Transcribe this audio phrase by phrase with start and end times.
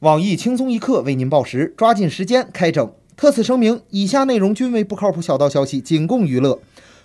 [0.00, 2.88] 网易轻松一刻为您报时，抓紧时间开整。
[3.16, 6.60] 特此声明，以下内容均为不靠谱小道消息，仅供娱乐。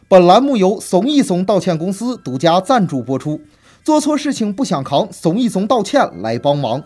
[0.08, 3.42] 本栏目由怂一怂道歉公司独家赞助播出。
[3.84, 6.84] 做错事情不想扛，怂一怂道歉来帮忙。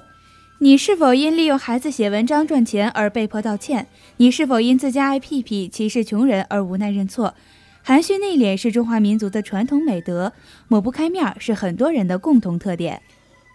[0.59, 3.87] 你是否因利用孩子写文章赚钱而被迫道歉？
[4.15, 7.33] 你是否因自家爱屁屁歧视穷人而无奈认错？
[7.83, 10.31] 含蓄内敛是中华民族的传统美德，
[10.69, 13.01] 抹不开面儿是很多人的共同特点。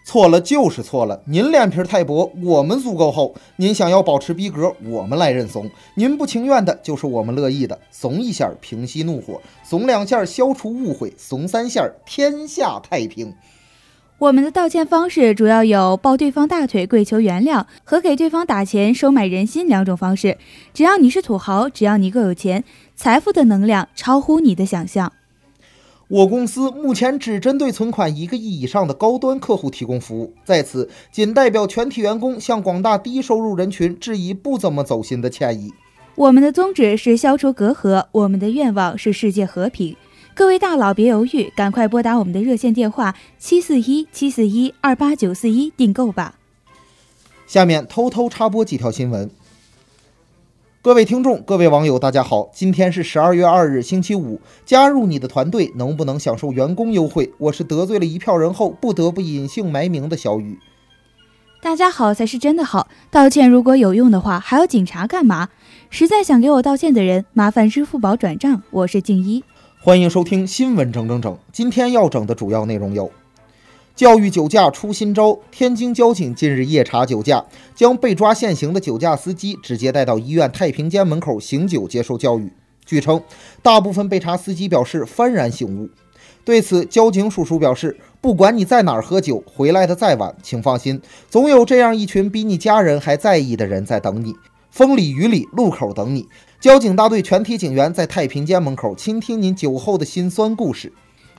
[0.05, 3.33] 错了就是错了，您脸皮太薄，我们足够厚。
[3.55, 5.69] 您想要保持逼格，我们来认怂。
[5.95, 7.79] 您不情愿的，就是我们乐意的。
[7.89, 13.33] 怂一下平息怒火，怂两下消除误会，怂三下天下太平。
[14.19, 20.37] 我们的道歉方式主要有抱对方大腿跪求原谅和给对方打钱收买人心两种方式。
[20.73, 22.63] 只要你是土豪，只要你够有钱，
[22.95, 25.11] 财富的能量超乎你的想象。
[26.13, 35.73] 我公司目前只针对存款一个亿以上的高端客户提供服务，在此仅代表全体员工向广大低收入人群致以不怎么走心的歉意。
[36.13, 39.95] 我们的宗旨是消除隔阂，我们的愿望是世界和平。
[40.35, 46.35] 各位大佬别犹豫，赶快拨打我们的热线电话七四一七四一二八九四一订购吧。
[47.47, 49.31] 下面偷偷插播几条新闻。
[50.83, 52.49] 各位听众，各位网友，大家好！
[52.53, 54.41] 今天是十二月二日，星期五。
[54.65, 57.31] 加入你的团队，能不能享受员工优惠？
[57.37, 60.59] 我是得罪了一票人后，不得不隐姓埋名的小雨。
[61.61, 65.47] 大家好才是真的好，道歉如果有用的话，还要警察干嘛？
[65.89, 68.61] 实在想给我道歉的人，麻烦支付宝转账。
[68.69, 69.41] 我是静一，
[69.81, 71.37] 欢迎收听新闻整整整。
[71.53, 73.09] 今天要整的主要内容有。
[73.95, 82.51] 教育酒驾出新招，天津交警近日夜查酒驾，将被抓现行的酒驾司机直接带到医院太平间门口醒酒接受教育。
[82.83, 83.21] 据称，
[83.61, 85.87] 大部分被查司机表示幡然醒悟。
[86.43, 90.99] 对此，交警叔叔表示，不管你在哪儿喝酒，回来的再晚，请放心，
[91.29, 94.33] 总有这样一群比你家人还在意的人在等你，
[94.71, 96.27] 风里雨里路口等你。
[96.59, 100.91] 交警大队全体警员在太平间门口倾听您酒后的辛酸故事。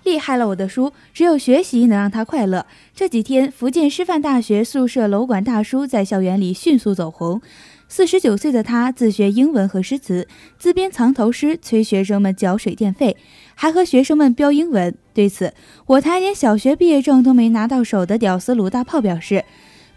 [0.05, 0.93] 厉害了，我的叔！
[1.15, 2.67] 只有学习能让他快乐。
[2.95, 7.41] 这几天，福建师范大学宿舍楼管大叔在校园里迅速走红。
[7.89, 10.29] 四十九岁的他自学英文和诗词，
[10.59, 13.17] 自编藏头诗催学生们缴水电费，
[13.55, 14.95] 还和学生们标英文。
[15.15, 15.55] 对此，
[15.87, 19.45] 我台连小学毕业证都没拿到手的屌丝鲁大炮表示：“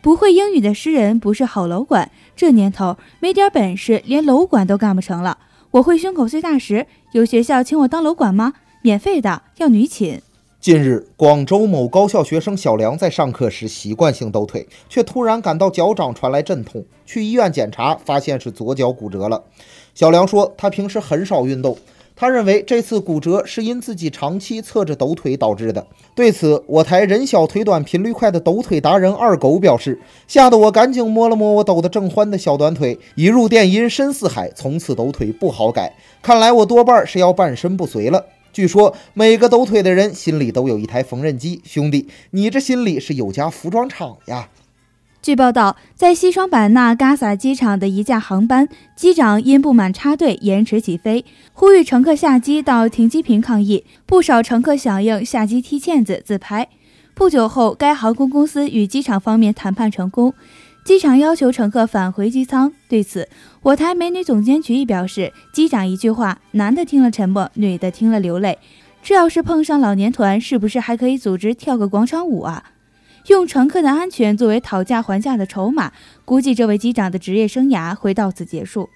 [0.01, 2.09] 不会英语的诗人不是好楼管。
[2.33, 5.37] 这年头，没点本事，连楼管都干不成了。
[5.71, 8.53] 我会胸口碎大石，有学校请我当楼管吗？”
[8.87, 10.21] 免费的要女寝。
[10.61, 19.43] 近日，广州某高校学生小梁在上课时习惯性抖腿，却突然感到脚掌传来阵痛，去医院检查，发现是左脚骨折了。
[19.93, 21.77] 小梁说，他平时很少运动，
[22.15, 25.85] 他认为这次骨折是因自己长期侧着抖腿导致的。
[26.15, 29.99] 对此，我台人小腿短、频率快的抖腿达人二狗表示
[30.29, 35.93] ：“吓得我赶紧摸了摸我抖得正欢的小短腿，一入电音深似海，从此抖腿不好改。
[36.21, 38.23] 看来我多半是要半身不遂了。”
[38.57, 44.49] 据说每个抖腿的人心里都有一台缝纫机，兄弟，你这心里是有家服装厂呀。
[45.21, 51.23] 据报道，在西双版纳嘎萨机场的一架航班，机长因不满插队延迟起飞，
[51.53, 56.67] 呼吁乘客下机到停机坪抗议，不少乘客响应下机踢毽子自拍。
[57.13, 60.33] 不久后，该航空公司与机场方面谈判成功。
[60.87, 63.27] 机场要求乘客返回机舱，对此，
[63.61, 68.57] 我台美女总监局亦表示：“机长一句话，男的听了沉默，女的听了流泪。
[69.03, 72.71] 这要是碰上老年团，是不是还可以组织跳个广场舞啊？
[73.25, 75.91] 用乘客的安全作为讨价还价的筹码，
[76.23, 78.89] 估计这位机长的职业生涯会到此结束。”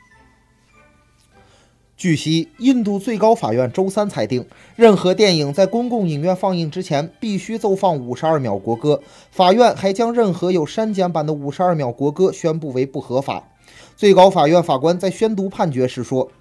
[2.02, 4.44] 据悉，印度最高法院周三裁定，
[4.76, 9.04] 任何电影在公共影院放映之前必须奏放五十二秒国歌。
[9.30, 13.44] 法院还将任何有删减版的五十二秒国歌宣布为不合法。
[13.96, 16.32] 最高法院法官在宣读判决时说：“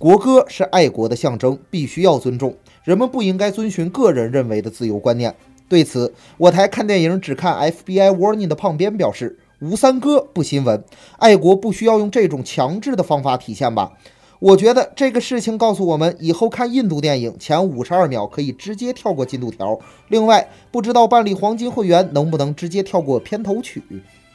[0.00, 2.56] 国歌是爱国的象征，必须要尊重。
[2.82, 5.36] 人们不应该遵循个人认为的自由观念。”
[5.68, 10.82] 对此，我台看电影只看 FBI Warning 的胖边表示：“吴三哥不新闻，
[11.18, 13.92] 爱国不需要用这种强制的方法体现吧？”
[14.40, 19.78] 我觉得这个事情告诉我们，以后看印度电影前五十二秒可以直接跳过进度条。
[20.08, 23.82] 另外，不知道办理黄金会员能不能直接跳过片头曲？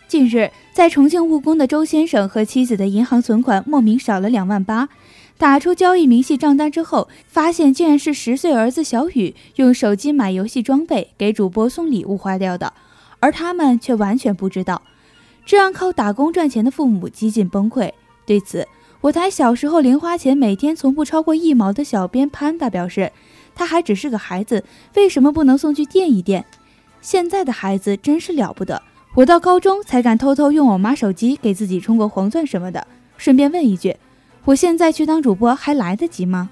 [0.07, 4.89] 近日，在重庆务工的周先生和妻子的银行存款莫名少了两万八，
[5.39, 12.71] 打出交易明细账单之后，发现竟然是十岁儿子小雨用手机买游戏装备给主播送礼物花掉的，
[13.19, 14.83] 而他们却完全不知道，
[15.47, 17.91] 这让靠打工赚钱的父母几近崩溃。
[18.27, 18.67] 对此，
[19.05, 23.11] 我台小时候零花钱每天从不超过一毛的小编潘达表示，
[23.53, 24.63] 他还只是个孩子，
[24.95, 26.43] 为什么不能送去垫一垫？
[27.01, 28.81] 现在的孩子真是了不得，
[29.13, 32.87] 我到高中才敢偷偷用我妈手机给自己充个黄钻什么的。
[33.15, 33.95] 顺便问一句，
[34.43, 36.49] 我现在去当主播还来得及吗？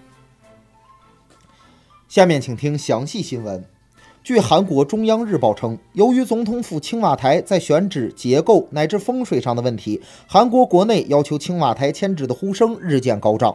[2.08, 3.66] 下面请听详细新闻。
[4.24, 13.54] 据韩国中央日报称，由于总统府青瓦台在选址、结构乃至风水上的问题，韩国国内要求青瓦台迁址的呼声日渐高涨。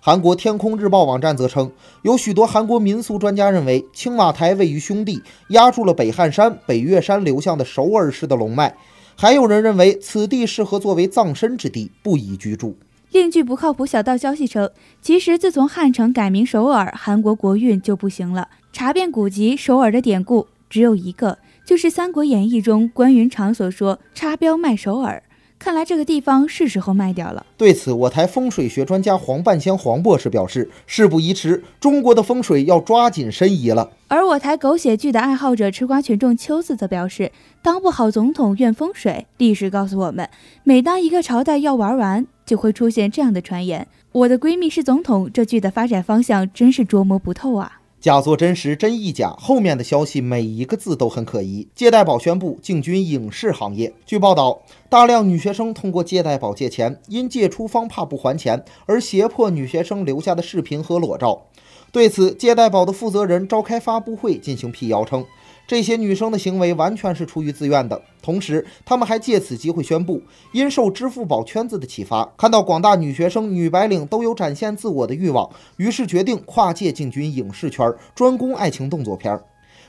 [0.00, 1.72] 韩国天空日报网站则称，
[2.02, 8.76] 有许多韩国民俗专家认为，青瓦台位于兄弟，压住了北汉山、北岳山流向的首尔市的龙脉。
[9.16, 12.76] 还有人认为，此地适合作为葬身之地，不宜居住。
[13.12, 14.70] 另据不靠谱小道消息称，
[15.02, 18.48] 其实自从汉城改名首尔，韩国国运就不行了。
[18.72, 21.36] 查遍古籍，首尔的典故只有一个，
[21.66, 25.22] 就是《三国演义》中关云长所说“插标卖首尔”。
[25.58, 27.46] 看来这个地方是时候卖掉了。
[27.56, 37.30] 对此，我台风水学专家黄半仙黄博士表示：“事不宜迟，中国的风水要抓紧申遗了。”而我台狗血剧的爱好者吃瓜群众秋子则表示
[37.62, 40.28] ：“当不好总统怨风水，历史告诉我们，
[40.64, 47.80] 每当一个朝代要玩完，就会出现这样的传言。”我的闺蜜是总统，这剧的发展方向真是捉摸不透啊。
[48.00, 49.30] 假作真实，真亦假。
[49.38, 51.68] 后面的消息每一个字都很可疑。
[51.74, 53.94] 借贷宝宣布进军影视行业。
[54.04, 61.46] 据报道，大量女学生通过借贷宝借钱，因借出方怕不还钱，而胁迫女学生留下的视频和裸照。
[61.92, 65.24] 对此，借贷宝的负责人召开发布会进行辟谣称。
[65.66, 70.20] 这些女生的行为完全是出于自愿的，同时，他们还借此机会宣布，
[70.52, 75.48] 因受支付宝圈子的启发，看到广大女学生、女白领都有展现自我的欲望，
[75.78, 79.40] 于是决定跨界进军影视圈，专攻爱情动作片。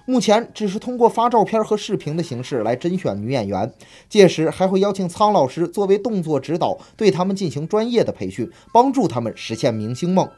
[0.05, 3.71] 目前只是通过发照片和视频的形式来甄选女演员，
[4.09, 10.29] 届时还会邀请苍老师作为动作指导，对他们进行专业的培训，帮助他们实现明星梦。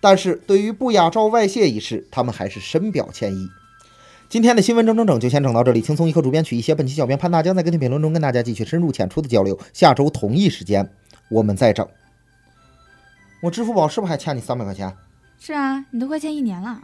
[0.00, 3.48] 但是对于不雅照外泄一事，他们还是深表歉意。
[4.32, 9.60] 今天的新闻整整整就先整到这里，轻松一刻主编曲一些，本期小编潘大江在跟帖评论中跟大家继续深入浅出的交流。
[9.74, 10.90] 下周同一时间
[11.28, 11.86] 我们再整。
[13.42, 14.96] 我支付宝是不是还欠你三百块钱？
[15.38, 16.80] 是啊，你都快欠一年了。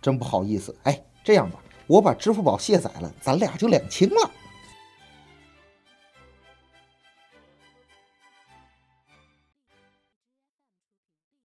[0.00, 1.58] 真不好意思，哎，这样吧，
[1.88, 4.30] 我把支付宝卸载了，咱俩就两清了。